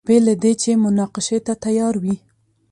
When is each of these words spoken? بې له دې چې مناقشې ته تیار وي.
بې 0.07 0.17
له 0.25 0.33
دې 0.43 0.51
چې 0.61 0.71
مناقشې 0.83 1.37
ته 1.45 1.53
تیار 1.63 1.95
وي. 2.03 2.15